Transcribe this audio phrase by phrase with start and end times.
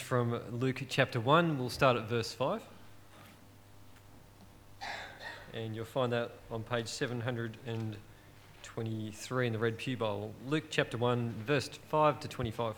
[0.00, 1.58] from Luke chapter 1.
[1.58, 2.60] We'll start at verse 5.
[5.54, 10.32] And you'll find that on page 723 in the Red Pew Bible.
[10.46, 12.74] Luke chapter 1, verse 5 to 25.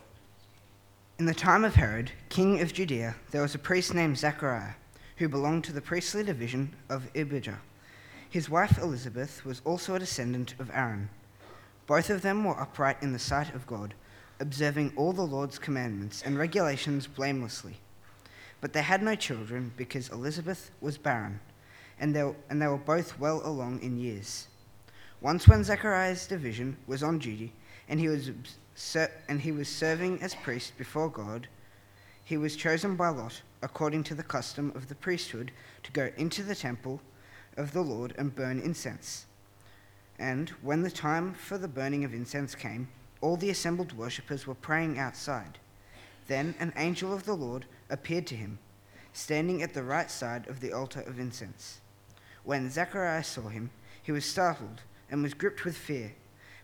[1.19, 4.73] In the time of Herod, king of Judea, there was a priest named Zechariah,
[5.19, 7.61] who belonged to the priestly division of Abijah.
[8.29, 11.11] His wife Elizabeth was also a descendant of Aaron.
[11.87, 13.95] Both of them were upright in the sight of God,
[14.41, 17.77] observing all the Lord's commandments and regulations blamelessly.
[18.61, 21.41] But they had no children because Elizabeth was barren,
[22.01, 24.49] and they, and they were both well along in years.
[25.21, 27.53] Once, when Zechariah's division was on duty,
[27.89, 28.31] and he was
[29.29, 31.47] and he was serving as priest before God,
[32.25, 36.43] he was chosen by Lot, according to the custom of the priesthood, to go into
[36.43, 37.01] the temple
[37.57, 39.27] of the Lord and burn incense.
[40.19, 42.89] And when the time for the burning of incense came,
[43.25, 45.59] all the assembled worshippers were praying outside.
[46.29, 48.59] Then an angel of the Lord appeared to him,
[49.15, 51.81] standing at the right side of the altar of incense.
[52.43, 53.71] When Zacharias saw him,
[54.03, 56.13] he was startled and was gripped with fear.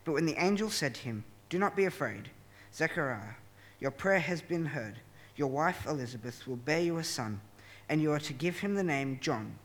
[0.04, 2.28] But when the angel said to him, Do not be afraid,
[2.74, 3.36] Zechariah,
[3.80, 4.96] your prayer has been heard.
[5.36, 7.40] Your wife Elizabeth will bear you a son,
[7.88, 9.56] and you are to give him the name John.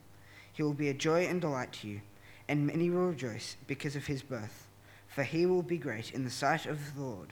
[0.53, 1.99] He will be a joy and delight to you,
[2.47, 4.64] and many will rejoice because of his birth,
[5.15, 7.31] for he will be great in the sight of the Lord.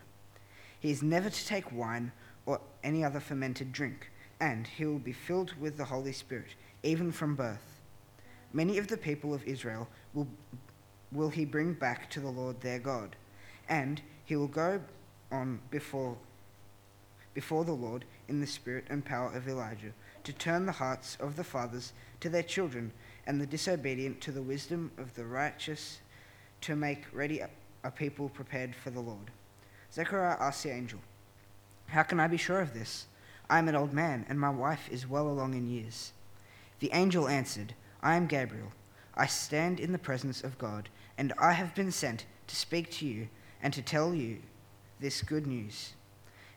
[0.80, 2.14] He is never to take wine
[2.46, 4.10] or any other fermented drink,
[4.40, 7.82] and he will be filled with the Holy Spirit, even from birth.
[8.54, 10.30] Many of the people of Israel will,
[11.12, 13.18] will he bring back to the Lord their God,
[13.68, 14.80] and he will go
[15.30, 16.16] on before,
[17.34, 19.92] before the Lord in the spirit and power of Elijah,
[20.24, 22.94] to turn the hearts of the fathers to their children
[23.28, 26.00] and the disobedient to the wisdom of the righteous,
[26.62, 27.42] to make ready
[27.84, 29.32] a people prepared for the Lord.
[29.92, 31.00] Zechariah asked the angel,
[31.88, 33.08] How can I be sure of this?
[33.50, 36.14] I am an old man, and my wife is well along in years.
[36.80, 38.72] The angel answered, I am Gabriel.
[39.16, 43.06] I stand in the presence of God, and I have been sent to speak to
[43.06, 43.28] you
[43.62, 44.40] and to tell you
[45.00, 45.94] this good news.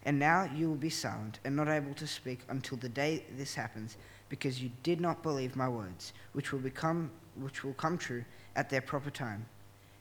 [0.04, 3.54] And now you will be silent and not able to speak until the day this
[3.54, 3.96] happens,
[4.28, 8.24] because you did not believe my words, which will become which will come true
[8.54, 9.44] at their proper time.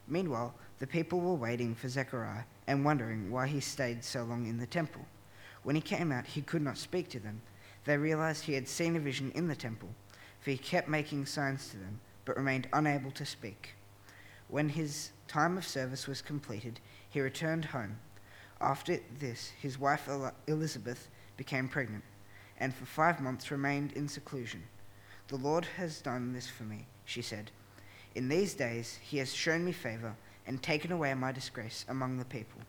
[0.07, 4.57] Meanwhile, the people were waiting for Zechariah and wondering why he stayed so long in
[4.57, 5.05] the temple.
[5.63, 7.41] When he came out, he could not speak to them.
[7.85, 9.89] They realized he had seen a vision in the temple,
[10.39, 13.75] for he kept making signs to them, but remained unable to speak.
[14.47, 16.79] When his time of service was completed,
[17.09, 17.97] he returned home.
[18.61, 20.07] After this, his wife
[20.47, 22.03] Elizabeth became pregnant,
[22.57, 24.63] and for five months remained in seclusion.
[25.27, 27.51] The Lord has done this for me, she said.
[28.15, 30.15] In these days, he has shown me favor
[30.47, 32.61] and taken away my disgrace among the people.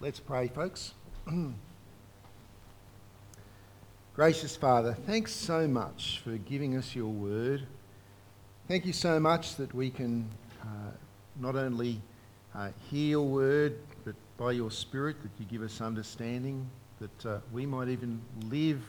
[0.00, 0.94] Let's pray, folks.
[4.14, 7.66] Gracious Father, thanks so much for giving us your word.
[8.66, 10.28] Thank you so much that we can
[10.62, 10.90] uh,
[11.38, 12.00] not only
[12.54, 16.68] uh, hear your word, but by your Spirit that you give us understanding,
[17.00, 18.82] that uh, we might even live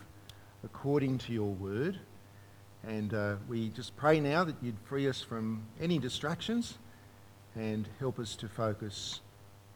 [0.64, 2.00] according to your word.
[2.88, 6.78] And uh, we just pray now that you'd free us from any distractions
[7.56, 9.20] and help us to focus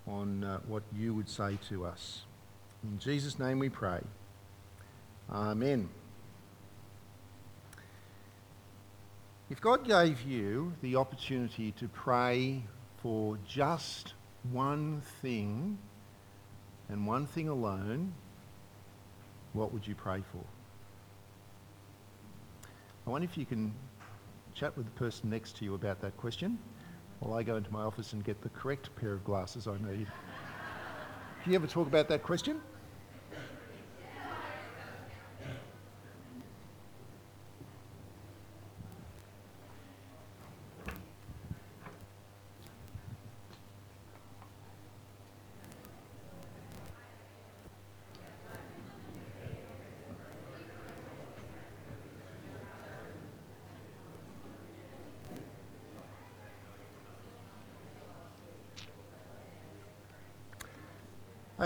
[0.08, 2.22] on uh, what you would say to us.
[2.84, 4.02] In Jesus' name we pray.
[5.32, 5.90] Amen.
[9.50, 12.64] If God gave you the opportunity to pray
[13.02, 14.14] for just
[14.52, 15.78] one thing
[16.90, 18.14] and one thing alone,
[19.54, 20.44] what would you pray for?
[23.06, 23.74] I wonder if you can
[24.54, 26.58] chat with the person next to you about that question
[27.20, 30.08] while I go into my office and get the correct pair of glasses I need.
[31.44, 32.62] Can you ever talk about that question?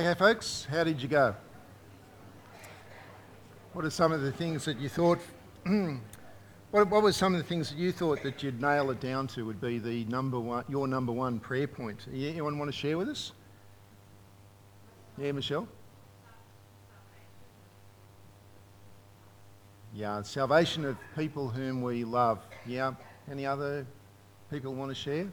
[0.08, 1.36] Okay, folks, how did you go?
[3.74, 5.20] What are some of the things that you thought?
[6.72, 9.28] what, what were some of the things that you thought that you'd nail it down
[9.28, 12.08] to would be the number one, your number one prayer point?
[12.10, 13.34] Anyone want to share with us?
[15.18, 15.68] Yeah, Michelle.
[19.94, 22.40] Yeah, salvation of people whom we love.
[22.66, 22.94] Yeah.
[23.30, 23.86] Any other
[24.50, 25.28] people want to share?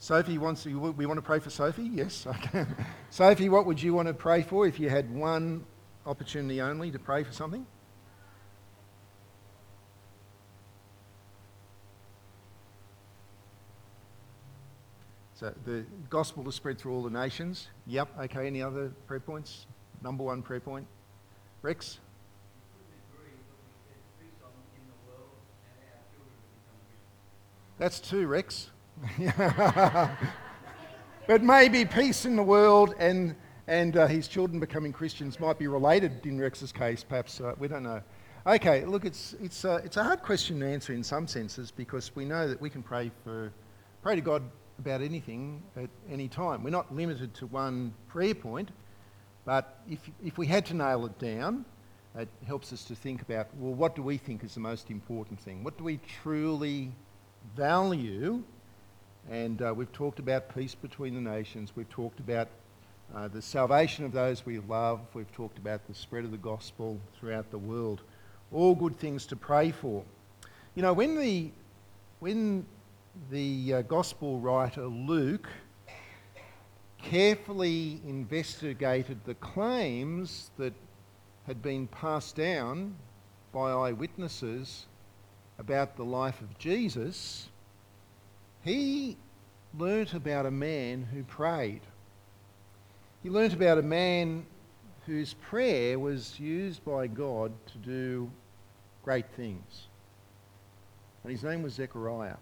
[0.00, 1.90] Sophie wants we want to pray for Sophie?
[1.92, 2.64] Yes, okay.
[3.10, 5.64] Sophie, what would you want to pray for if you had one
[6.06, 7.66] opportunity only to pray for something?
[15.34, 17.68] So the gospel to spread through all the nations.
[17.86, 18.46] Yep, okay.
[18.46, 19.66] Any other prayer points?
[20.02, 20.86] Number one prayer point?
[21.62, 21.98] Rex?
[27.78, 28.70] That's two, Rex.
[31.26, 33.34] but maybe peace in the world and,
[33.66, 37.40] and uh, his children becoming Christians might be related in Rex's case, perhaps.
[37.40, 38.02] Uh, we don't know.
[38.46, 42.14] Okay, look, it's, it's, uh, it's a hard question to answer in some senses because
[42.16, 43.52] we know that we can pray, for,
[44.02, 44.42] pray to God
[44.78, 46.62] about anything at any time.
[46.62, 48.70] We're not limited to one prayer point,
[49.44, 51.64] but if, if we had to nail it down,
[52.16, 55.38] it helps us to think about well, what do we think is the most important
[55.40, 55.62] thing?
[55.62, 56.92] What do we truly
[57.56, 58.42] value?
[59.30, 62.48] And uh, we've talked about peace between the nations, we've talked about
[63.14, 66.98] uh, the salvation of those we love, we've talked about the spread of the gospel
[67.18, 68.00] throughout the world.
[68.52, 70.02] All good things to pray for.
[70.74, 71.50] You know, when the,
[72.20, 72.64] when
[73.30, 75.48] the uh, gospel writer Luke
[77.02, 80.72] carefully investigated the claims that
[81.46, 82.94] had been passed down
[83.52, 84.86] by eyewitnesses
[85.58, 87.48] about the life of Jesus,
[88.64, 89.16] he
[89.76, 91.82] learnt about a man who prayed.
[93.22, 94.46] He learnt about a man
[95.06, 98.30] whose prayer was used by God to do
[99.04, 99.86] great things.
[101.22, 102.36] And his name was Zechariah.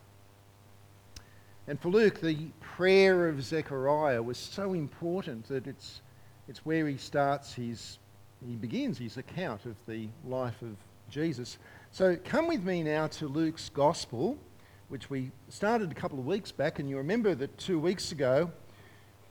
[1.69, 6.01] And for Luke, the prayer of Zechariah was so important that it's,
[6.49, 7.99] it's where he starts his,
[8.47, 10.77] he begins his account of the life of
[11.11, 11.59] Jesus.
[11.91, 14.39] So come with me now to Luke's Gospel,
[14.88, 16.79] which we started a couple of weeks back.
[16.79, 18.50] And you remember that two weeks ago,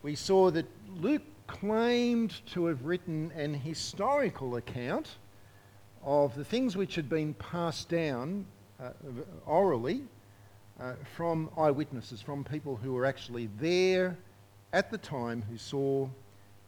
[0.02, 0.66] we saw that
[0.96, 5.16] Luke claimed to have written an historical account
[6.04, 8.46] of the things which had been passed down
[8.80, 8.90] uh,
[9.46, 10.02] orally
[10.78, 14.16] uh, from eyewitnesses, from people who were actually there
[14.72, 16.08] at the time who saw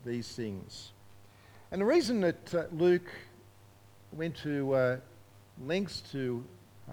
[0.04, 0.92] these things.
[1.70, 3.10] And the reason that uh, Luke
[4.12, 4.96] went to uh,
[5.66, 6.42] lengths to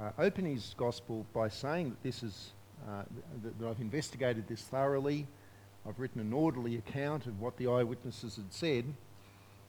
[0.01, 2.53] uh, open his gospel by saying that this is
[2.88, 3.03] uh,
[3.44, 5.27] that, that I've investigated this thoroughly,
[5.88, 8.86] I've written an orderly account of what the eyewitnesses had said,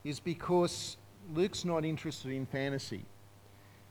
[0.05, 0.97] is because
[1.35, 3.05] Luke's not interested in fantasy.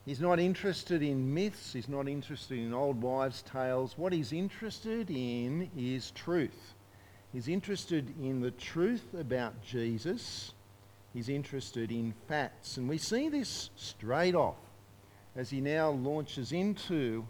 [0.05, 3.97] He's not interested in myths, he's not interested in old wives' tales.
[3.97, 6.75] What he's interested in is truth.
[7.33, 10.53] He's interested in the truth about Jesus.
[11.13, 12.77] He's interested in facts.
[12.77, 14.57] And we see this straight off
[15.35, 17.25] as he now launches into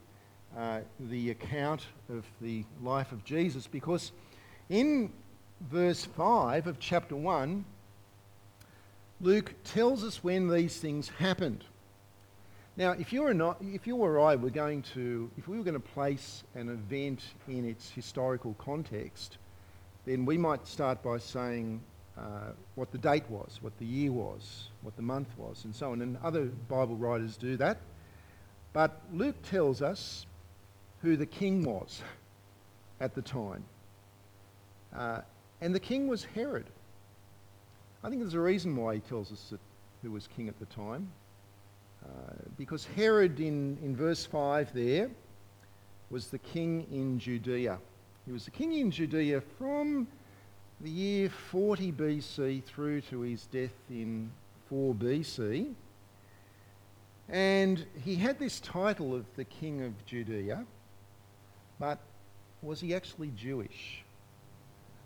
[0.57, 4.11] uh, the account of the life of Jesus because
[4.69, 5.11] in
[5.61, 7.65] verse 5 of chapter 1,
[9.21, 11.63] Luke tells us when these things happened.
[12.77, 15.75] Now, if you, not, if you or I were going to, if we were going
[15.75, 19.37] to place an event in its historical context,
[20.05, 21.81] then we might start by saying
[22.17, 25.91] uh, what the date was, what the year was, what the month was, and so
[25.93, 26.01] on.
[26.01, 27.77] And other Bible writers do that.
[28.75, 30.25] But Luke tells us
[31.01, 32.01] who the king was
[32.99, 33.63] at the time.
[34.93, 35.21] Uh,
[35.61, 36.65] and the king was Herod.
[38.03, 39.61] I think there's a reason why he tells us that,
[40.03, 41.09] who was king at the time.
[42.03, 45.09] Uh, because Herod, in, in verse 5 there,
[46.09, 47.79] was the king in Judea.
[48.25, 50.05] He was the king in Judea from
[50.81, 54.29] the year 40 BC through to his death in
[54.67, 55.73] 4 BC.
[57.29, 60.65] And he had this title of the king of Judea,
[61.79, 61.99] but
[62.61, 64.03] was he actually Jewish?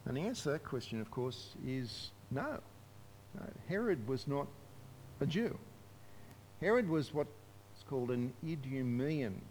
[0.05, 2.59] And the answer to that question, of course, is no.
[3.35, 4.47] no Herod was not
[5.21, 5.57] a Jew.
[6.61, 7.29] Herod was what's
[7.89, 9.41] called an Idumean.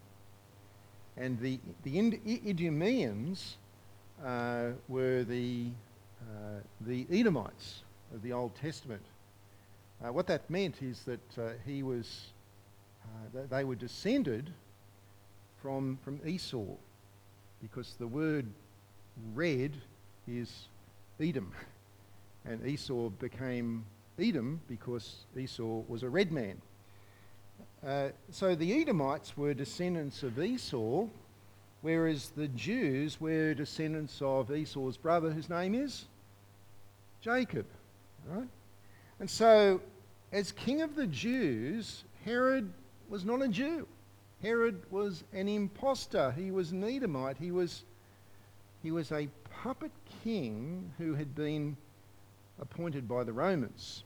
[1.16, 1.98] And the, the
[2.46, 3.56] Idumeans
[4.25, 5.66] uh, were the,
[6.22, 7.82] uh, the Edomites
[8.14, 9.02] of the Old Testament.
[10.02, 12.28] Uh, what that meant is that uh, he was,
[13.34, 14.50] uh, they were descended
[15.60, 16.64] from, from Esau
[17.60, 18.46] because the word
[19.34, 19.72] red
[20.26, 20.68] is
[21.20, 21.52] Edom.
[22.44, 23.84] And Esau became
[24.18, 26.60] Edom because Esau was a red man.
[27.86, 31.06] Uh, so the Edomites were descendants of Esau,
[31.82, 36.06] whereas the Jews were descendants of Esau's brother, whose name is
[37.20, 37.66] Jacob.
[38.26, 38.48] Right?
[39.20, 39.80] And so,
[40.32, 42.72] as king of the Jews, Herod
[43.08, 43.86] was not a Jew.
[44.42, 46.30] Herod was an impostor.
[46.32, 47.36] He was an Edomite.
[47.38, 47.84] He was
[48.82, 49.28] he was a
[49.62, 49.90] puppet
[50.22, 51.76] king who had been
[52.60, 54.04] appointed by the Romans.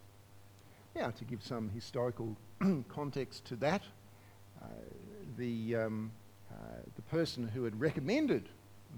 [0.95, 2.37] Now, to give some historical
[2.89, 3.83] context to that,
[4.63, 4.67] uh,
[5.39, 6.11] the, um,
[6.51, 6.55] uh,
[6.97, 8.49] the person who had recommended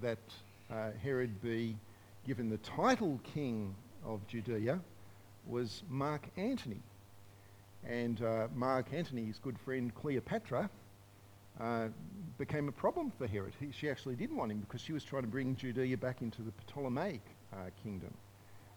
[0.00, 0.18] that
[0.70, 1.76] uh, Herod be
[2.26, 4.80] given the title king of Judea
[5.46, 6.82] was Mark Antony.
[7.87, 10.71] And uh, Mark Antony's good friend Cleopatra
[11.61, 11.88] uh,
[12.38, 13.53] became a problem for Herod.
[13.61, 16.43] He, she actually didn't want him because she was trying to bring Judea back into
[16.43, 17.23] the Ptolemaic
[17.53, 18.12] uh, kingdom.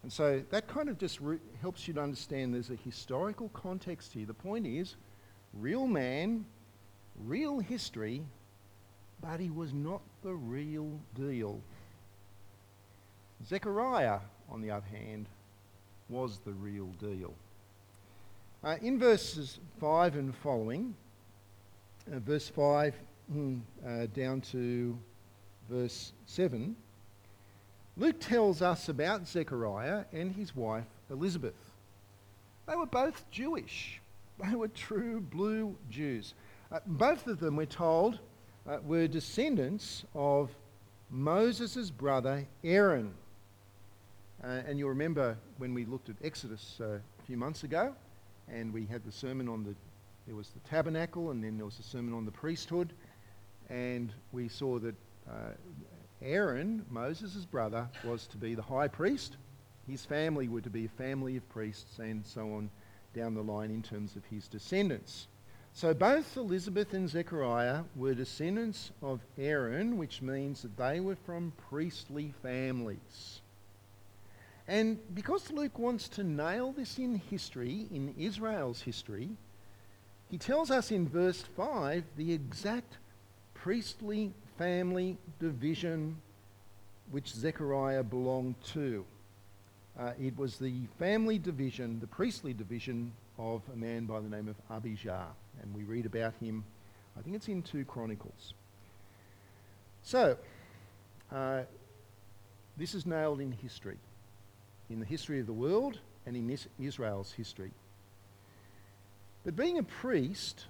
[0.03, 4.13] And so that kind of just re- helps you to understand there's a historical context
[4.13, 4.25] here.
[4.25, 4.95] The point is,
[5.53, 6.45] real man,
[7.25, 8.21] real history,
[9.21, 11.61] but he was not the real deal.
[13.45, 15.27] Zechariah, on the other hand,
[16.09, 17.33] was the real deal.
[18.63, 20.95] Uh, in verses 5 and following,
[22.11, 22.95] uh, verse 5
[23.31, 24.97] mm, uh, down to
[25.69, 26.75] verse 7,
[27.97, 31.53] Luke tells us about Zechariah and his wife Elizabeth.
[32.67, 34.01] They were both Jewish.
[34.47, 36.35] They were true blue Jews.
[36.71, 38.19] Uh, both of them, we're told,
[38.69, 40.51] uh, were descendants of
[41.09, 43.15] Moses' brother Aaron.
[44.43, 47.95] Uh, and you'll remember when we looked at Exodus a few months ago,
[48.51, 49.75] and we had the sermon on the,
[50.25, 52.93] there was the tabernacle, and then there was the sermon on the priesthood,
[53.69, 54.95] and we saw that
[55.29, 55.51] uh,
[56.21, 59.37] Aaron, Moses' brother, was to be the high priest.
[59.87, 62.69] His family were to be a family of priests, and so on
[63.13, 65.27] down the line in terms of his descendants.
[65.73, 71.53] So both Elizabeth and Zechariah were descendants of Aaron, which means that they were from
[71.69, 73.41] priestly families.
[74.67, 79.29] And because Luke wants to nail this in history, in Israel's history,
[80.29, 82.97] he tells us in verse 5 the exact
[83.53, 86.17] priestly family division
[87.11, 89.05] which Zechariah belonged to.
[89.97, 94.49] Uh, it was the family division, the priestly division of a man by the name
[94.49, 95.27] of Abijah.
[95.61, 96.65] And we read about him,
[97.17, 98.53] I think it's in 2 Chronicles.
[100.03, 100.37] So,
[101.31, 101.61] uh,
[102.75, 103.97] this is nailed in history
[104.89, 107.71] in the history of the world and in Israel's history.
[109.43, 110.65] But being a priest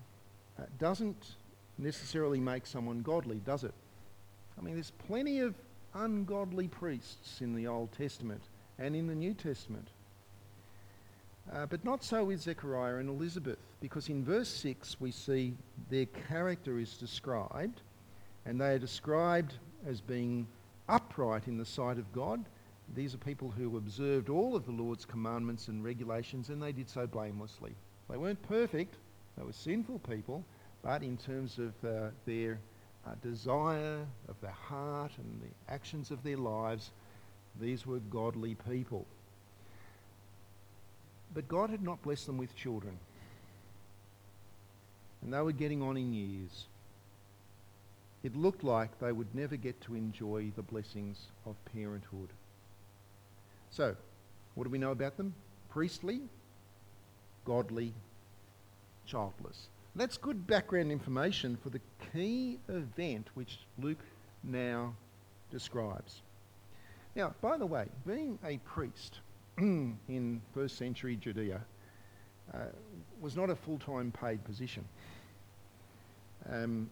[0.60, 1.36] uh, doesn't
[1.78, 3.74] necessarily make someone godly, does it?
[4.58, 5.56] I mean, there's plenty of
[5.94, 8.42] ungodly priests in the Old Testament
[8.78, 9.88] and in the New Testament.
[11.52, 15.54] Uh, but not so with Zechariah and Elizabeth, because in verse 6 we see
[15.90, 17.82] their character is described,
[18.46, 19.54] and they are described
[19.88, 20.46] as being
[20.90, 22.44] upright in the sight of God
[22.96, 26.90] these are people who observed all of the Lord's commandments and regulations, and they did
[26.90, 27.76] so blamelessly.
[28.10, 28.96] They weren't perfect,
[29.38, 30.44] they were sinful people,
[30.84, 32.60] but in terms of uh, their
[33.06, 36.92] uh, desire, of their heart, and the actions of their lives,
[37.60, 39.06] these were godly people.
[41.34, 42.98] But God had not blessed them with children.
[45.22, 46.68] And they were getting on in years.
[48.24, 52.30] It looked like they would never get to enjoy the blessings of parenthood.
[53.72, 53.96] So,
[54.56, 55.34] what do we know about them?
[55.70, 56.22] Priestly,
[57.46, 57.94] godly,
[59.06, 59.68] childless.
[59.96, 61.82] That's good background information for the
[62.14, 64.04] key event which Luke
[64.44, 64.94] now
[65.52, 66.22] describes.
[67.16, 69.20] Now, by the way, being a priest
[69.58, 71.62] in first century Judea
[72.54, 72.58] uh,
[73.20, 74.86] was not a full time paid position.
[76.50, 76.90] Um,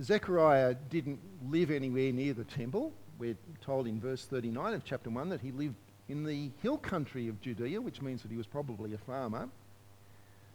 [0.00, 1.18] Zechariah didn't
[1.50, 2.92] live anywhere near the temple.
[3.18, 5.74] We're told in verse 39 of chapter 1 that he lived
[6.10, 9.48] in the hill country of Judea, which means that he was probably a farmer.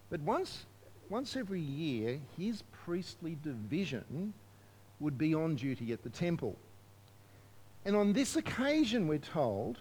[0.10, 0.66] But once,
[1.10, 4.34] once every year, his priestly division
[5.00, 6.58] would be on duty at the temple.
[7.86, 9.80] And on this occasion, we're told,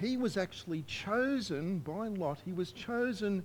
[0.00, 2.38] he was actually chosen by Lot.
[2.44, 3.44] He was chosen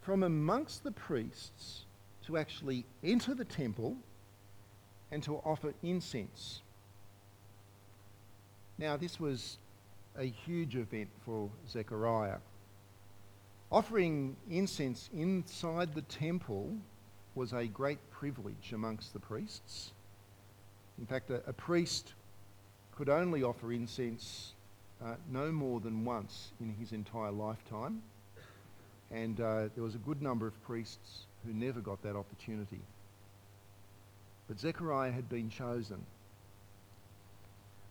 [0.00, 1.84] from amongst the priests
[2.26, 3.96] to actually enter the temple
[5.10, 6.62] and to offer incense.
[8.78, 9.58] Now, this was
[10.18, 12.38] a huge event for Zechariah.
[13.70, 16.76] Offering incense inside the temple
[17.34, 19.92] was a great privilege amongst the priests.
[20.98, 22.12] In fact, a, a priest
[22.94, 24.52] could only offer incense
[25.02, 28.02] uh, no more than once in his entire lifetime,
[29.10, 32.80] and uh, there was a good number of priests who never got that opportunity.
[34.46, 36.04] But Zechariah had been chosen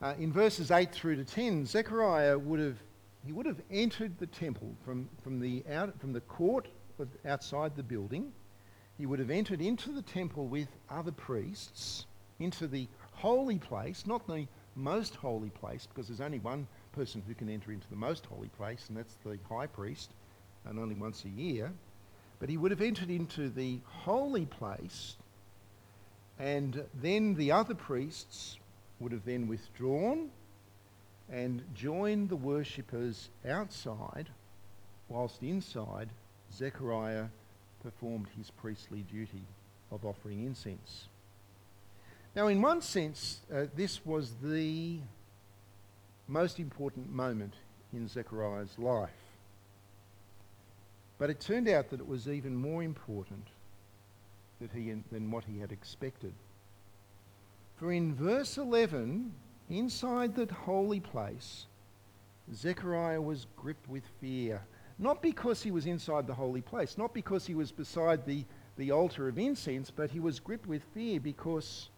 [0.01, 2.77] uh, in verses 8 through to 10, Zechariah would have,
[3.25, 6.67] he would have entered the temple from, from, the, out, from the court
[7.25, 8.31] outside the building.
[8.97, 12.05] He would have entered into the temple with other priests,
[12.39, 17.33] into the holy place, not the most holy place because there's only one person who
[17.33, 20.11] can enter into the most holy place, and that's the high priest,
[20.65, 21.71] and only once a year.
[22.39, 25.15] But he would have entered into the holy place,
[26.39, 28.57] and then the other priests
[29.01, 30.29] would have then withdrawn
[31.31, 34.29] and joined the worshippers outside,
[35.09, 36.09] whilst inside
[36.53, 37.25] Zechariah
[37.81, 39.43] performed his priestly duty
[39.91, 41.07] of offering incense.
[42.35, 44.99] Now, in one sense, uh, this was the
[46.27, 47.55] most important moment
[47.91, 49.09] in Zechariah's life.
[51.17, 53.47] But it turned out that it was even more important
[54.61, 56.33] that he, than what he had expected.
[57.81, 59.33] For in verse 11,
[59.71, 61.65] inside that holy place,
[62.53, 64.61] Zechariah was gripped with fear.
[64.99, 68.45] Not because he was inside the holy place, not because he was beside the,
[68.77, 71.89] the altar of incense, but he was gripped with fear because,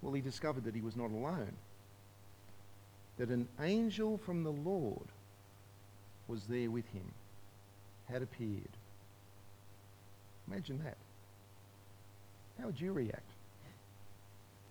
[0.00, 1.52] well, he discovered that he was not alone.
[3.18, 5.06] That an angel from the Lord
[6.26, 7.12] was there with him,
[8.10, 8.76] had appeared.
[10.48, 10.96] Imagine that.
[12.58, 13.31] How would you react?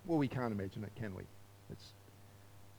[0.06, 1.24] Well, we can't imagine it, can we?
[1.70, 1.92] It's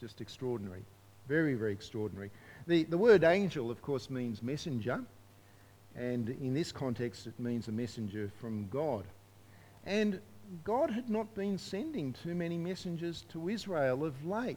[0.01, 0.83] just extraordinary.
[1.29, 2.31] Very, very extraordinary.
[2.67, 5.01] The, the word angel, of course, means messenger,
[5.95, 9.05] and in this context, it means a messenger from God.
[9.85, 10.21] And
[10.65, 14.57] God had not been sending too many messengers to Israel of late.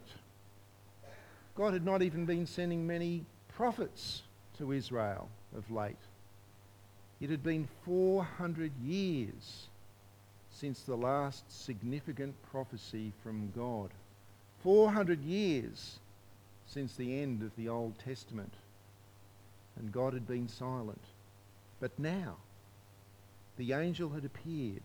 [1.56, 4.24] God had not even been sending many prophets
[4.58, 5.96] to Israel of late.
[7.22, 9.68] It had been 400 years
[10.56, 13.90] since the last significant prophecy from God.
[14.64, 16.00] 400 years
[16.66, 18.54] since the end of the Old Testament.
[19.78, 21.02] And God had been silent.
[21.82, 22.38] But now,
[23.58, 24.84] the angel had appeared.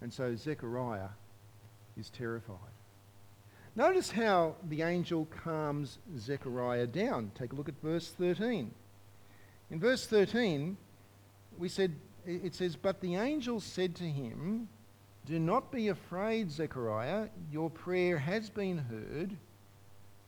[0.00, 1.10] And so Zechariah
[1.98, 2.58] is terrified.
[3.76, 7.30] Notice how the angel calms Zechariah down.
[7.34, 8.70] Take a look at verse 13.
[9.70, 10.78] In verse 13,
[11.58, 11.94] we said,
[12.26, 14.68] it says, But the angel said to him,
[15.26, 17.28] Do not be afraid, Zechariah.
[17.50, 19.36] Your prayer has been heard.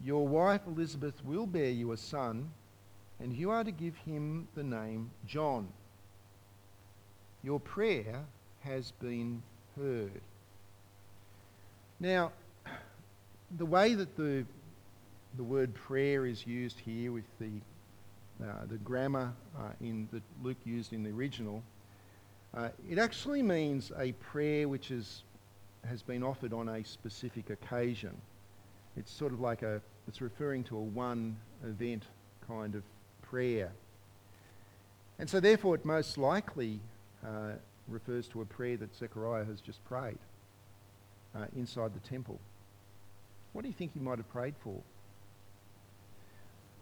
[0.02, 2.50] Your wife Elizabeth will bear you a son,
[3.18, 5.68] and you are to give him the name John.
[7.42, 8.24] Your prayer
[8.61, 9.42] has been
[9.76, 10.20] heard.
[11.98, 12.32] Now,
[13.56, 14.44] the way that the,
[15.37, 17.61] the word prayer is used here with the,
[18.44, 21.62] uh, the grammar uh, in that Luke used in the original,
[22.57, 25.23] uh, it actually means a prayer which is,
[25.87, 28.16] has been offered on a specific occasion.
[28.97, 32.05] It's sort of like a, it's referring to a one event
[32.47, 32.83] kind of
[33.23, 33.73] prayer.
[35.19, 36.81] And so, therefore, it most likely
[37.25, 37.53] uh,
[37.88, 40.19] refers to a prayer that Zechariah has just prayed
[41.35, 42.38] uh, inside the temple.
[43.53, 44.81] What do you think he might have prayed for?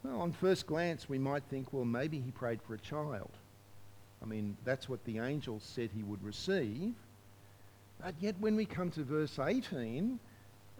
[0.04, 3.30] Well, on first glance, we might think, well, maybe he prayed for a child.
[4.24, 6.94] I mean, that's what the angel said he would receive.
[8.02, 10.18] But yet, when we come to verse 18,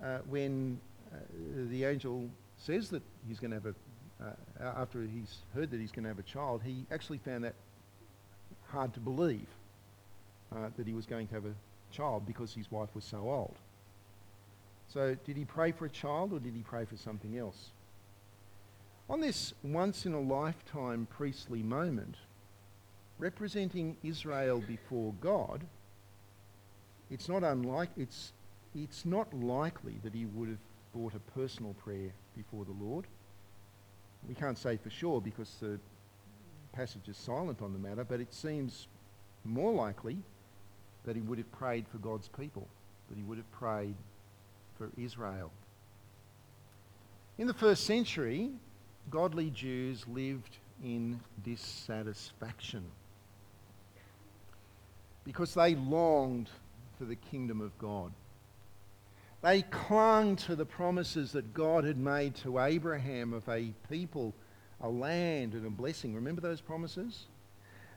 [0.02, 0.80] uh, when
[1.12, 1.18] uh,
[1.68, 5.92] the angel says that he's going to have a, uh, after he's heard that he's
[5.92, 7.54] going to have a child, he actually found that
[8.68, 9.46] hard to believe
[10.54, 11.54] uh, that he was going to have a
[11.92, 13.57] child because his wife was so old.
[14.88, 17.70] So, did he pray for a child or did he pray for something else?
[19.11, 22.16] On this once in a lifetime priestly moment,
[23.18, 25.62] representing Israel before God,
[27.11, 28.33] it's not unlike it's
[28.74, 30.59] it's not likely that he would have
[30.92, 33.07] brought a personal prayer before the Lord.
[34.29, 35.79] We can't say for sure because the
[36.72, 38.88] passage is silent on the matter, but it seems
[39.44, 40.16] more likely
[41.05, 42.66] that he would have prayed for God's people,
[43.09, 43.94] that he would have prayed
[44.77, 45.53] for Israel.
[47.38, 48.50] In the first century,
[49.11, 52.85] godly Jews lived in dissatisfaction
[55.24, 56.50] because they longed
[56.98, 58.12] for the kingdom of God.
[59.42, 64.34] They clung to the promises that God had made to Abraham of a people,
[64.80, 66.14] a land, and a blessing.
[66.14, 67.26] Remember those promises?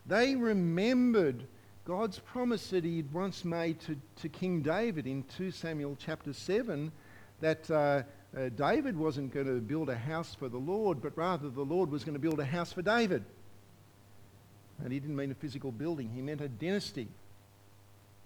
[0.05, 1.47] They remembered
[1.85, 6.33] God's promise that he had once made to, to King David in 2 Samuel chapter
[6.33, 6.91] 7
[7.39, 8.03] that uh,
[8.35, 11.89] uh, David wasn't going to build a house for the Lord, but rather the Lord
[11.89, 13.23] was going to build a house for David.
[14.83, 17.07] And he didn't mean a physical building, he meant a dynasty.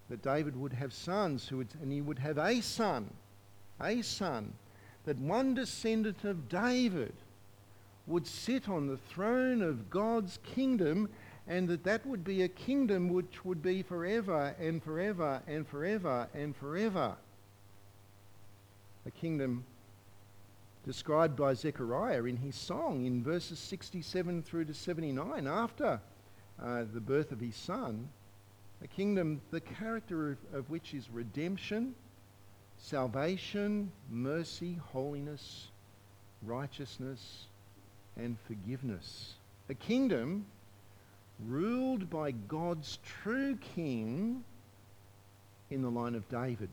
[0.09, 3.09] That David would have sons, who would, and he would have a son,
[3.79, 4.53] a son,
[5.05, 7.13] that one descendant of David
[8.07, 11.09] would sit on the throne of God's kingdom
[11.47, 16.27] and that that would be a kingdom which would be forever and forever and forever
[16.33, 17.15] and forever.
[19.05, 19.63] a kingdom
[20.85, 25.99] described by Zechariah in his song in verses 67 through to 79 after
[26.63, 28.09] uh, the birth of his son,
[28.83, 31.95] a kingdom the character of, of which is redemption,
[32.77, 35.67] salvation, mercy, holiness,
[36.43, 37.45] righteousness,
[38.17, 39.35] and forgiveness.
[39.69, 40.45] A kingdom
[41.47, 44.43] ruled by God's true king
[45.69, 46.69] in the line of David.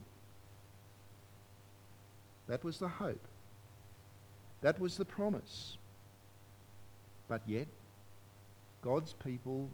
[2.49, 3.27] That was the hope.
[4.63, 5.77] That was the promise.
[7.29, 7.69] But yet,
[8.83, 9.69] God's people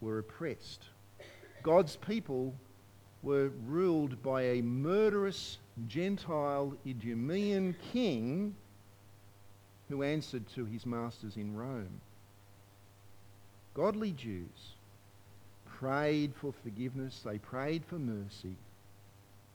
[0.00, 0.84] were oppressed.
[1.62, 2.54] God's people
[3.22, 5.58] were ruled by a murderous
[5.88, 8.54] Gentile Idumean king
[9.88, 12.00] who answered to his masters in Rome.
[13.74, 14.74] Godly Jews
[15.64, 18.56] prayed for forgiveness, they prayed for mercy,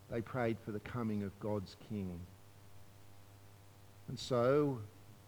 [0.10, 2.20] they prayed for the coming of God's King.
[4.08, 4.80] And so,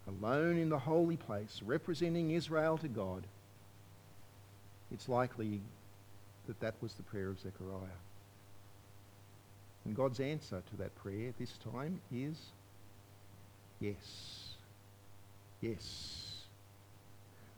[0.08, 3.24] alone in the holy place, representing Israel to God,
[4.91, 5.62] it's likely
[6.48, 8.00] that that was the prayer of Zechariah.
[9.86, 12.38] And God's answer to that prayer this time is
[13.80, 14.56] yes.
[15.62, 16.36] Yes.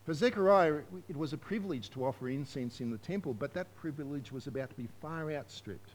[0.04, 4.32] For Zechariah, it was a privilege to offer incense in the temple, but that privilege
[4.32, 5.90] was about to be far outstripped.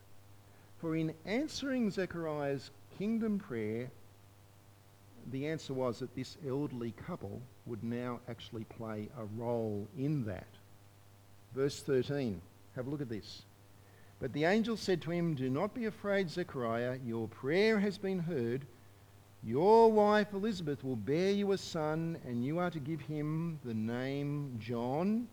[0.79, 3.89] For in answering Zechariah's kingdom prayer,
[5.31, 10.47] the answer was that this elderly couple would now actually play a role in that.
[11.55, 12.41] Verse 13,
[12.75, 13.43] have a look at this.
[14.19, 18.19] But the angel said to him, Do not be afraid, Zechariah, your prayer has been
[18.19, 18.65] heard.
[19.43, 23.73] Your wife Elizabeth will bear you a son, and you are to give him the
[23.73, 25.27] name John.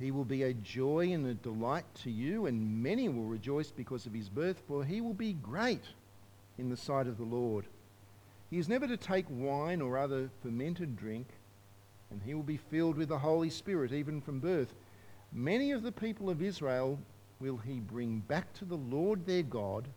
[0.00, 4.06] He will be a joy and a delight to you, and many will rejoice because
[4.06, 5.84] of his birth, for he will be great
[6.58, 7.66] in the sight of the Lord.
[8.54, 11.26] He is never to take wine or other fermented drink,
[12.12, 14.76] and he will be filled with the Holy Spirit even from birth.
[15.32, 17.00] Many of the people of Israel
[17.40, 19.88] will he bring back to the Lord their God,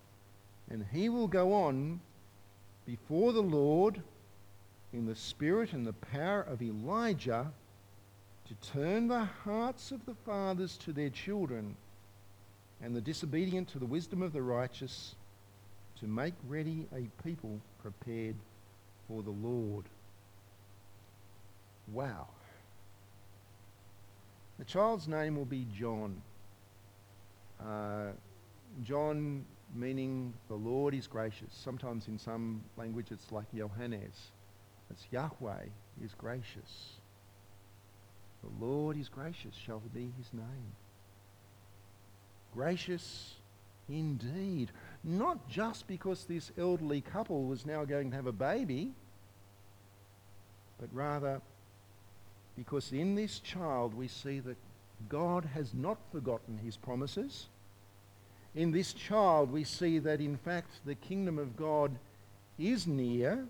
[0.72, 2.00] and he will go on
[2.88, 4.02] before the Lord
[4.92, 7.52] in the spirit and the power of Elijah
[8.48, 11.76] to turn the hearts of the fathers to their children
[12.82, 15.14] and the disobedient to the wisdom of the righteous
[16.00, 18.36] to make ready a people prepared
[19.08, 19.86] for the Lord.
[21.94, 22.28] Wow.
[24.60, 26.22] The child's name will be John.
[27.64, 28.08] Uh,
[28.84, 31.50] John meaning the Lord is gracious.
[31.52, 34.32] Sometimes in some language it's like Johannes.
[34.90, 35.68] It's Yahweh
[36.04, 36.96] is gracious.
[38.44, 40.76] The Lord is gracious shall be his name.
[42.54, 43.36] Gracious
[43.90, 44.72] indeed.
[45.04, 48.92] Not just because this elderly couple was now going to have a baby,
[50.80, 51.42] but rather
[52.56, 54.58] because in this child we see that
[55.10, 57.48] God has not forgotten his promises
[58.58, 61.92] in this child, we see that in fact the kingdom of God
[62.58, 63.46] is near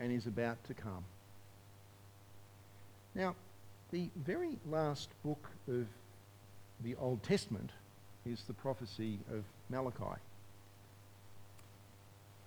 [0.00, 1.04] and is about to come.
[3.14, 3.34] Now,
[3.90, 5.86] the very last book of
[6.82, 7.70] the Old Testament
[8.26, 10.20] is the prophecy of Malachi.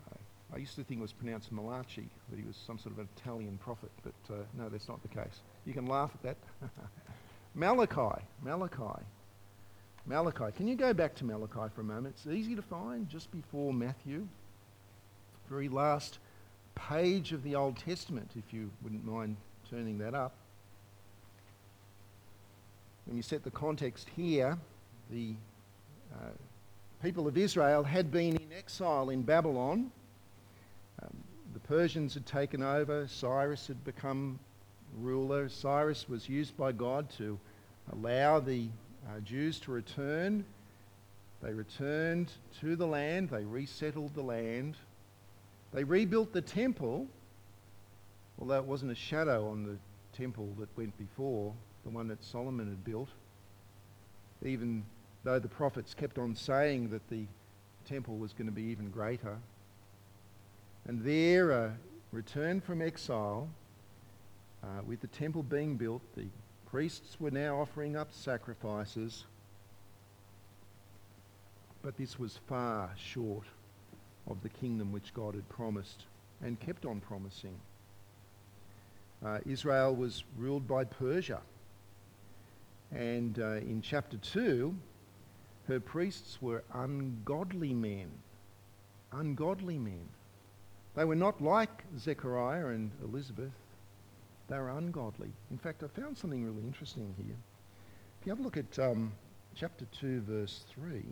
[0.07, 0.17] Uh,
[0.53, 3.09] I used to think it was pronounced Malachi, that he was some sort of an
[3.17, 5.41] Italian prophet, but uh, no, that's not the case.
[5.65, 6.69] You can laugh at that.
[7.55, 9.03] Malachi, Malachi
[10.07, 10.51] Malachi.
[10.55, 12.15] Can you go back to Malachi for a moment?
[12.17, 14.27] It's easy to find just before Matthew.
[15.49, 16.19] Very last
[16.75, 19.37] page of the Old Testament, if you wouldn't mind
[19.69, 20.35] turning that up.
[23.05, 24.57] When you set the context here,
[25.09, 25.33] the
[26.15, 26.27] uh,
[27.03, 29.91] people of Israel had been in exile in Babylon.
[31.01, 31.09] Um,
[31.53, 33.07] the Persians had taken over.
[33.07, 34.39] Cyrus had become
[34.97, 35.49] ruler.
[35.49, 37.37] Cyrus was used by God to
[37.93, 38.67] allow the
[39.07, 40.45] uh, Jews to return.
[41.41, 44.77] They returned to the land, they resettled the land,
[45.73, 47.07] they rebuilt the temple,
[48.39, 49.77] although it wasn't a shadow on the
[50.17, 53.09] temple that went before, the one that Solomon had built.
[54.43, 54.83] Even
[55.25, 57.25] though the prophets kept on saying that the
[57.85, 59.37] temple was going to be even greater.
[60.87, 61.71] And there, uh,
[62.11, 63.49] returned from exile,
[64.63, 66.27] uh, with the temple being built, the
[66.69, 69.25] priests were now offering up sacrifices,
[71.81, 73.45] but this was far short
[74.29, 76.03] of the kingdom which God had promised
[76.43, 77.55] and kept on promising.
[79.25, 81.41] Uh, Israel was ruled by Persia.
[82.91, 84.75] And uh, in chapter 2,
[85.67, 88.11] her priests were ungodly men.
[89.11, 90.07] ungodly men.
[90.95, 93.51] They were not like Zechariah and Elizabeth.
[94.47, 95.31] They were ungodly.
[95.51, 97.35] In fact, I found something really interesting here.
[98.19, 99.11] If you have a look at um,
[99.55, 101.03] chapter 2, verse 3,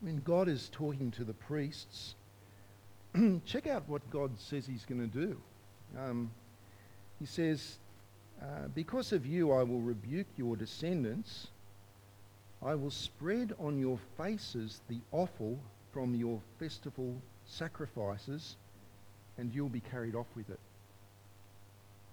[0.00, 2.14] when God is talking to the priests,
[3.46, 5.36] check out what God says he's going to do.
[5.98, 6.30] Um,
[7.18, 7.78] he says,
[8.42, 11.48] uh, Because of you, I will rebuke your descendants.
[12.64, 15.58] I will spread on your faces the offal
[15.92, 18.56] from your festival sacrifices,
[19.36, 20.58] and you'll be carried off with it.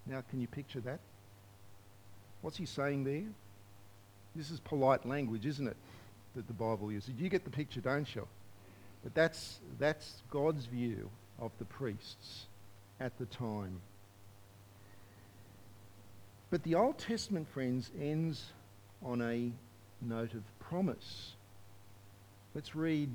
[0.05, 0.99] Now, can you picture that?
[2.41, 3.23] What's he saying there?
[4.35, 5.77] This is polite language, isn't it?
[6.35, 7.13] That the Bible uses.
[7.17, 8.27] You get the picture, don't you?
[9.03, 11.09] But that's, that's God's view
[11.39, 12.45] of the priests
[12.99, 13.79] at the time.
[16.49, 18.51] But the Old Testament, friends, ends
[19.03, 19.51] on a
[20.01, 21.33] note of promise.
[22.55, 23.09] Let's read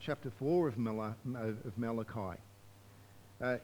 [0.00, 2.40] chapter 4 of, of Malachi,
[3.40, 3.56] uh,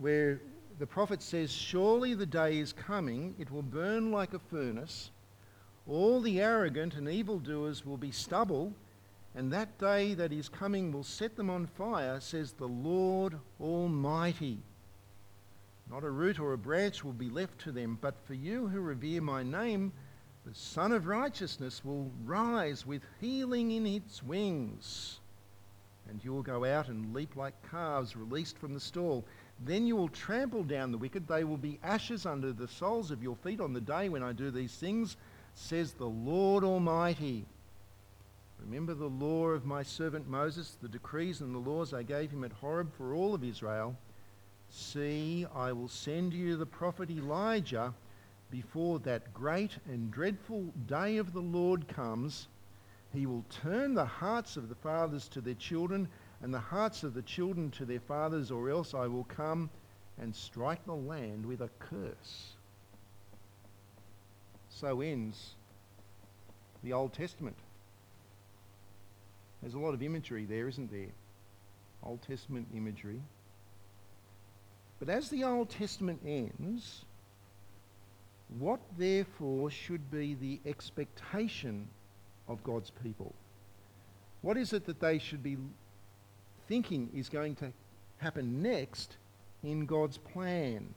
[0.00, 0.40] where
[0.78, 5.10] the prophet says, Surely the day is coming, it will burn like a furnace.
[5.86, 8.72] All the arrogant and evildoers will be stubble,
[9.34, 14.58] and that day that is coming will set them on fire, says the Lord Almighty.
[15.90, 18.80] Not a root or a branch will be left to them, but for you who
[18.80, 19.92] revere my name,
[20.46, 25.20] the Sun of Righteousness will rise with healing in its wings.
[26.08, 29.24] And you will go out and leap like calves released from the stall.
[29.64, 31.28] Then you will trample down the wicked.
[31.28, 34.32] They will be ashes under the soles of your feet on the day when I
[34.32, 35.16] do these things,
[35.54, 37.44] says the Lord Almighty.
[38.64, 42.44] Remember the law of my servant Moses, the decrees and the laws I gave him
[42.44, 43.96] at Horeb for all of Israel.
[44.70, 47.92] See, I will send you the prophet Elijah
[48.50, 52.48] before that great and dreadful day of the Lord comes.
[53.12, 56.08] He will turn the hearts of the fathers to their children
[56.42, 59.68] and the hearts of the children to their fathers, or else I will come
[60.18, 62.52] and strike the land with a curse.
[64.68, 65.54] So ends
[66.82, 67.56] the Old Testament.
[69.60, 71.12] There's a lot of imagery there, isn't there?
[72.02, 73.20] Old Testament imagery.
[74.98, 77.04] But as the Old Testament ends,
[78.58, 81.86] what therefore should be the expectation
[82.48, 83.34] of God's people?
[84.42, 85.56] What is it that they should be
[86.68, 87.72] thinking is going to
[88.18, 89.16] happen next
[89.62, 90.94] in God's plan?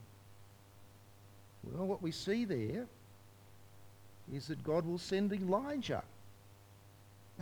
[1.62, 2.86] Well, what we see there
[4.32, 6.02] is that God will send Elijah.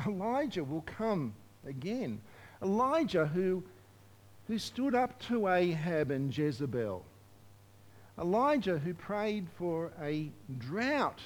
[0.07, 1.35] Elijah will come
[1.67, 2.21] again.
[2.63, 3.63] Elijah, who,
[4.47, 7.05] who stood up to Ahab and Jezebel.
[8.19, 11.21] Elijah, who prayed for a drought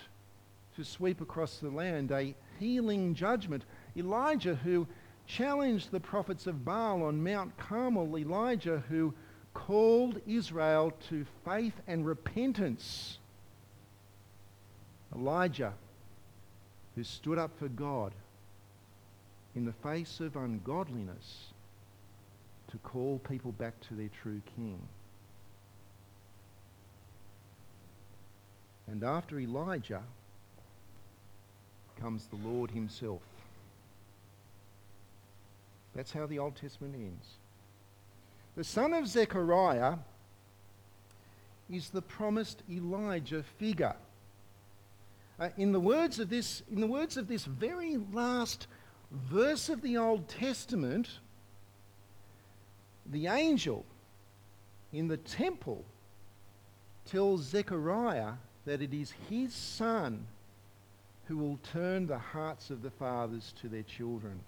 [0.77, 3.65] to sweep across the land, a healing judgment.
[3.97, 4.87] Elijah, who
[5.27, 8.17] challenged the prophets of Baal on Mount Carmel.
[8.17, 9.13] Elijah, who
[9.55, 13.19] called Israel to faith and repentance.
[15.15, 15.73] Elijah,
[16.95, 18.13] who stood up for God
[19.55, 21.47] in the face of ungodliness
[22.69, 24.81] to call people back to their true king.
[28.89, 30.03] And after Elijah
[32.01, 33.23] comes the Lord himself.
[35.95, 37.27] That's how the Old Testament ends.
[38.55, 39.97] The son of Zechariah
[41.71, 43.97] is the promised Elijah figure.
[45.39, 48.67] Uh, in the words of this, in the words of this very last
[49.11, 51.19] verse of the Old Testament,
[53.05, 53.85] the angel
[54.93, 55.85] in the temple
[57.05, 58.33] tells Zechariah
[58.67, 60.27] that it is his son
[61.27, 64.39] who will turn the hearts of the fathers to their children.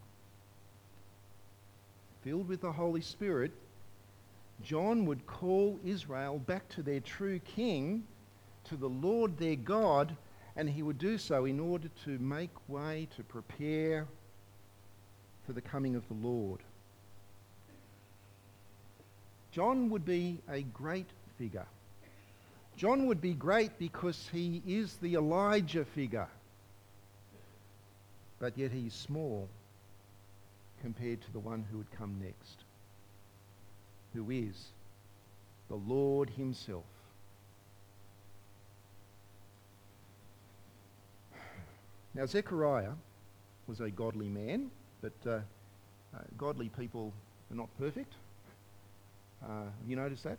[2.23, 3.53] Filled with the Holy Spirit,
[4.63, 8.05] John would call Israel back to their true king,
[8.65, 10.17] to the Lord their God,
[10.57, 14.07] and he would do so in order to make way to prepare
[15.47, 16.61] for the coming of the Lord.
[19.53, 21.67] John would be a great figure.
[22.79, 26.29] John would be great because he is the Elijah figure.
[28.39, 29.49] But yet he's small
[30.81, 32.65] compared to the one who would come next,
[34.15, 34.69] who is
[35.69, 36.85] the Lord himself.
[42.15, 42.93] Now, Zechariah
[43.67, 44.71] was a godly man.
[45.01, 45.31] But uh,
[46.15, 47.13] uh, godly people
[47.51, 48.15] are not perfect.
[49.45, 50.39] Uh, you notice that?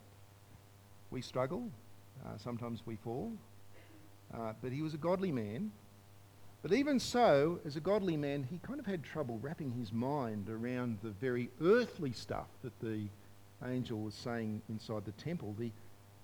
[1.12, 1.70] We struggle.
[2.26, 3.32] Uh, sometimes we fall.
[4.34, 5.72] Uh, but he was a godly man.
[6.62, 10.50] But even so, as a godly man, he kind of had trouble wrapping his mind
[10.50, 13.08] around the very earthly stuff that the
[13.66, 15.56] angel was saying inside the temple.
[15.58, 15.72] The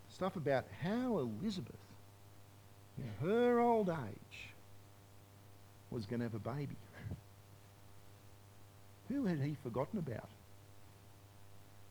[0.09, 1.75] stuff about how Elizabeth,
[2.97, 4.49] in her old age,
[5.89, 6.75] was going to have a baby.
[9.07, 10.29] Who had he forgotten about?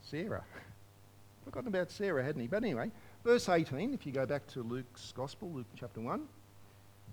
[0.03, 0.45] Sarah.
[1.45, 2.47] Forgotten about Sarah, hadn't he?
[2.47, 2.91] But anyway,
[3.25, 6.23] verse 18, if you go back to Luke's Gospel, Luke chapter 1,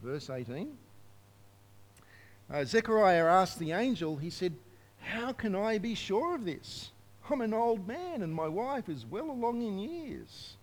[0.04, 0.78] verse 18.
[2.54, 4.54] Uh, Zechariah asked the angel, he said,
[5.00, 6.91] How can I be sure of this?
[7.30, 10.58] I'm an old man and my wife is well along in years.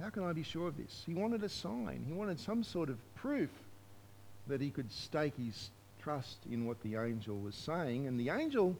[0.00, 1.02] How can I be sure of this?
[1.04, 2.04] He wanted a sign.
[2.06, 3.50] He wanted some sort of proof
[4.46, 8.06] that he could stake his trust in what the angel was saying.
[8.06, 8.76] And the angel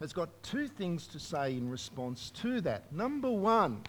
[0.00, 2.92] has got two things to say in response to that.
[2.92, 3.80] Number one,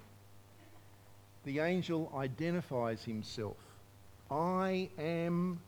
[1.46, 3.58] the angel identifies himself.
[4.30, 5.60] I am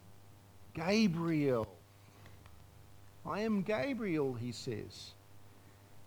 [0.74, 1.68] Gabriel.
[3.26, 5.14] I am Gabriel, he says.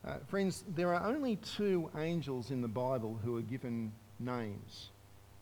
[0.06, 4.90] Uh, friends, there are only two angels in the Bible who are given names.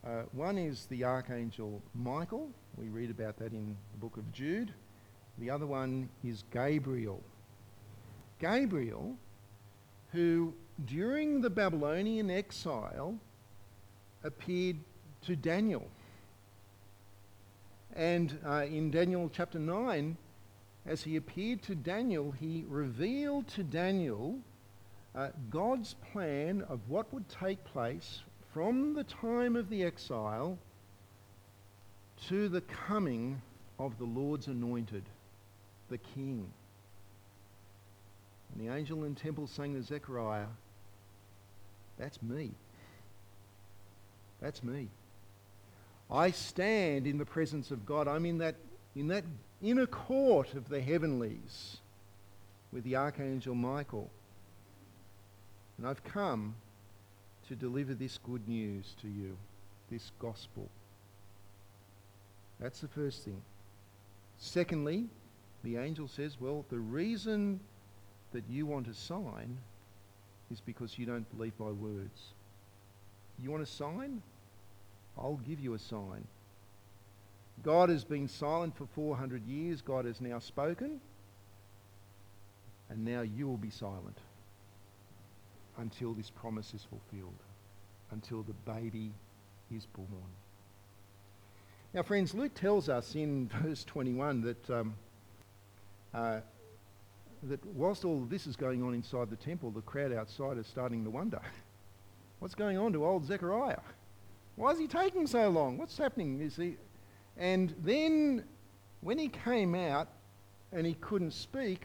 [0.07, 2.49] Uh, one is the archangel Michael.
[2.77, 4.73] We read about that in the book of Jude.
[5.39, 7.23] The other one is Gabriel.
[8.41, 9.17] Gabriel,
[10.13, 10.53] who
[10.87, 13.19] during the Babylonian exile
[14.25, 14.77] appeared
[15.27, 15.87] to Daniel.
[17.95, 20.17] And uh, in Daniel chapter 9,
[20.87, 24.39] as he appeared to Daniel, he revealed to Daniel
[25.15, 28.21] uh, God's plan of what would take place
[28.53, 30.59] from the time of the exile
[32.29, 33.41] to the coming
[33.79, 35.05] of the Lord's anointed,
[35.89, 36.47] the King.
[38.53, 40.47] And the angel in temple saying to Zechariah,
[41.99, 42.53] That's me.
[44.41, 44.89] That's me.
[46.11, 48.09] I stand in the presence of God.
[48.09, 48.55] I'm in that,
[48.97, 49.25] in that
[49.63, 51.79] inner court of the heavenlies
[52.73, 54.11] with the archangel Michael.
[55.77, 56.55] And I've come
[57.49, 59.37] to deliver this good news to you,
[59.91, 60.69] this gospel.
[62.61, 63.41] That's the first thing.
[64.39, 65.07] Secondly,
[65.65, 67.61] the angel says, well, the reason
[68.33, 69.59] that you want a sign
[70.51, 72.33] is because you don't believe my words.
[73.43, 74.23] You want a sign?
[75.17, 76.27] I'll give you a sign.
[77.63, 79.81] God has been silent for 400 years.
[79.81, 81.01] God has now spoken.
[82.91, 84.19] And now you will be silent
[85.77, 87.39] until this promise is fulfilled,
[88.11, 89.13] until the baby
[89.75, 90.09] is born.
[91.95, 94.95] Now, friends, Luke tells us in verse 21 that, um,
[96.15, 96.41] uh,
[97.45, 101.05] that whilst all this is going on inside the temple, the crowd outside is starting
[101.05, 101.41] to wonder
[102.39, 103.81] what's going on to old Zechariah?
[104.57, 105.79] Why is he taking so long?
[105.79, 106.41] What's happening?
[106.41, 106.77] Is he?
[107.37, 108.45] And then
[109.01, 110.09] when he came out
[110.73, 111.83] and he couldn't speak,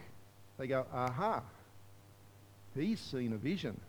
[0.57, 1.43] they go, aha,
[2.75, 3.79] he's seen a vision.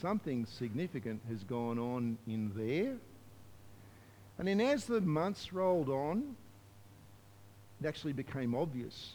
[0.00, 2.96] Something significant has gone on in there.
[4.38, 6.34] And then as the months rolled on,
[7.80, 9.14] it actually became obvious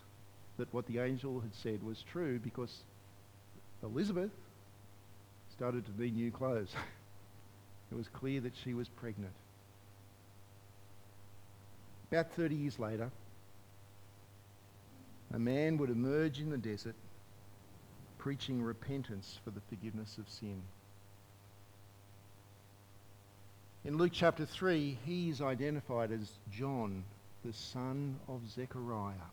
[0.58, 2.84] that what the angel had said was true because
[3.84, 4.32] Elizabeth
[5.60, 6.74] started to need new clothes.
[7.92, 9.34] it was clear that she was pregnant.
[12.10, 13.12] About 30 years later,
[15.34, 16.96] a man would emerge in the desert
[18.18, 20.62] preaching repentance for the forgiveness of sin.
[23.84, 27.04] In Luke chapter 3, he is identified as John,
[27.44, 29.28] the son of Zechariah.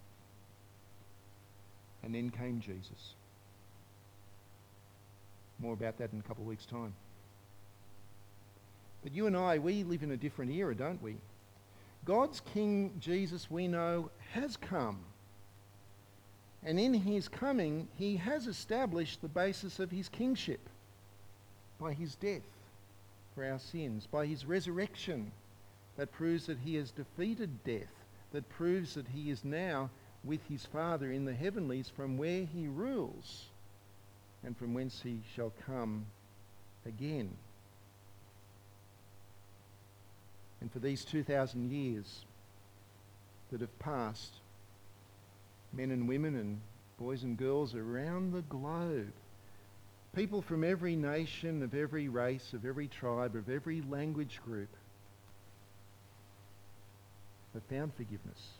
[2.02, 3.14] And then came Jesus.
[5.58, 6.94] More about that in a couple of weeks' time.
[9.02, 11.16] But you and I, we live in a different era, don't we?
[12.04, 14.98] God's King Jesus, we know, has come.
[16.64, 20.60] And in his coming, he has established the basis of his kingship
[21.80, 22.42] by his death
[23.34, 25.30] for our sins, by his resurrection
[25.96, 27.92] that proves that he has defeated death,
[28.32, 29.90] that proves that he is now
[30.24, 33.46] with his Father in the heavenlies from where he rules
[34.46, 36.06] and from whence he shall come
[36.86, 37.36] again.
[40.60, 42.24] And for these 2,000 years
[43.50, 44.32] that have passed,
[45.72, 46.60] men and women and
[46.96, 49.12] boys and girls around the globe,
[50.14, 54.70] people from every nation, of every race, of every tribe, of every language group,
[57.52, 58.50] have found forgiveness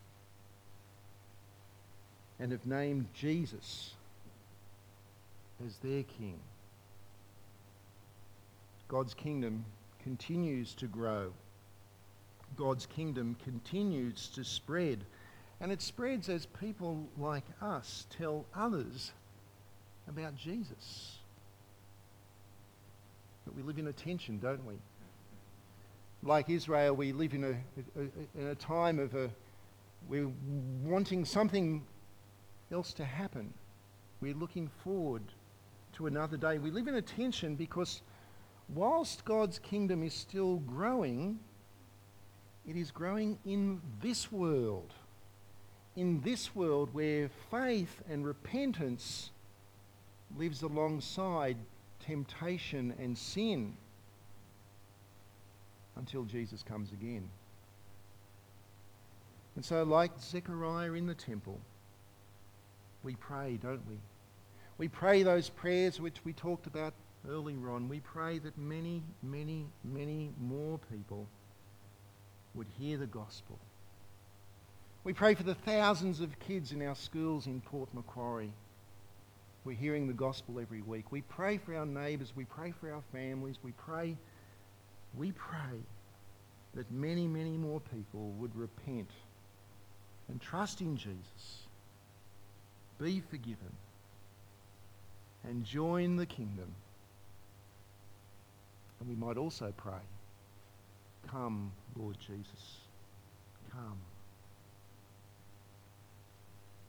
[2.41, 3.96] and have named Jesus
[5.65, 6.39] as their king.
[8.89, 9.65] God's kingdom
[10.03, 11.33] continues to grow
[12.55, 15.05] God's kingdom continues to spread.
[15.61, 19.13] And it spreads as people like us tell others
[20.09, 21.19] about Jesus.
[23.45, 24.75] But we live in a tension, don't we?
[26.23, 27.55] Like Israel, we live in a,
[27.99, 29.31] a, in a time of a,
[30.09, 30.31] we're
[30.85, 31.85] wanting something
[32.73, 33.53] else to happen.
[34.21, 35.23] We're looking forward
[35.97, 36.59] to another day.
[36.59, 38.03] We live in a tension because
[38.75, 41.39] whilst God's kingdom is still growing,
[42.69, 44.93] it is growing in this world.
[45.97, 49.31] In this world where faith and repentance
[50.37, 51.57] lives alongside
[52.01, 53.75] temptation and sin
[55.97, 57.31] until Jesus comes again.
[59.55, 61.59] And so, like Zechariah in the temple,
[63.03, 63.97] we pray, don't we?
[64.79, 66.93] We pray those prayers which we talked about
[67.29, 67.89] earlier on.
[67.89, 71.27] We pray that many, many, many more people
[72.55, 73.59] would hear the gospel.
[75.05, 78.53] We pray for the thousands of kids in our schools in Port Macquarie.
[79.65, 81.11] We're hearing the gospel every week.
[81.11, 82.33] We pray for our neighbours.
[82.37, 83.57] We pray for our families.
[83.63, 84.17] We pray,
[85.17, 85.81] we pray
[86.75, 89.11] that many, many more people would repent
[90.29, 91.67] and trust in Jesus,
[93.01, 93.73] be forgiven,
[95.49, 96.69] and join the kingdom.
[99.01, 100.03] And we might also pray,
[101.31, 102.79] Come, Lord Jesus,
[103.73, 103.99] come.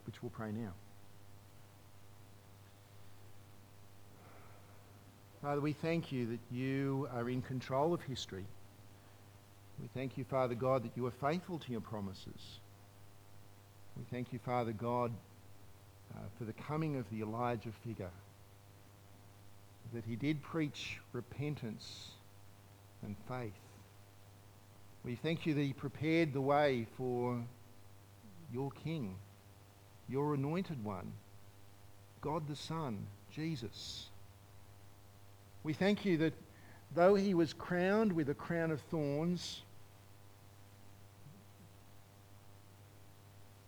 [0.06, 0.72] Which we'll pray now.
[5.42, 8.44] Father, we thank you that you are in control of history.
[9.80, 12.58] We thank you, Father God, that you are faithful to your promises.
[13.96, 15.12] We thank you, Father God,
[16.14, 18.10] uh, for the coming of the Elijah figure,
[19.92, 22.10] that he did preach repentance
[23.02, 23.52] and faith.
[25.04, 27.40] We thank you that he prepared the way for
[28.52, 29.14] your King,
[30.08, 31.12] your anointed one,
[32.20, 34.06] God the Son, Jesus.
[35.62, 36.34] We thank you that
[36.94, 39.62] though he was crowned with a crown of thorns,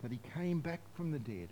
[0.02, 1.48] that he came back from the dead.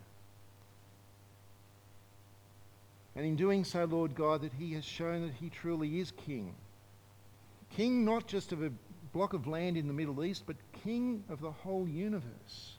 [3.16, 6.54] And in doing so, Lord God, that he has shown that he truly is king.
[7.70, 8.70] King not just of a
[9.12, 12.76] block of land in the Middle East, but king of the whole universe.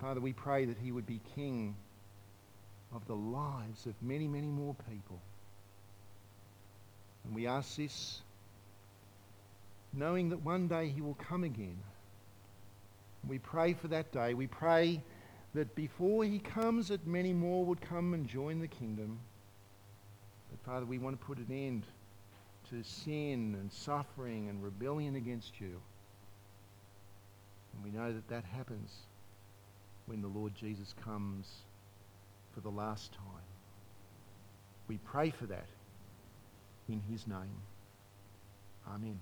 [0.00, 1.76] Father, we pray that he would be king
[2.94, 5.20] of the lives of many, many more people.
[7.24, 8.22] And we ask this
[9.92, 11.78] knowing that one day he will come again.
[13.26, 14.34] We pray for that day.
[14.34, 15.02] We pray
[15.58, 19.18] that before he comes, that many more would come and join the kingdom.
[20.52, 21.82] But Father, we want to put an end
[22.70, 25.80] to sin and suffering and rebellion against you.
[27.74, 28.92] And we know that that happens
[30.06, 31.48] when the Lord Jesus comes
[32.54, 33.24] for the last time.
[34.86, 35.66] We pray for that
[36.88, 37.62] in his name.
[38.88, 39.18] Amen.